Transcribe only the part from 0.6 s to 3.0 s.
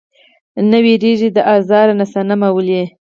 نۀ ويريږي د ازار نه صنم ولې؟